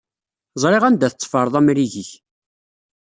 [0.61, 2.11] Ẓriɣ anda tetteffreḍ amrig-ik.